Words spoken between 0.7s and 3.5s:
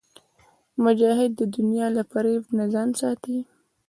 مجاهد د دنیا له فریب نه ځان ساتي.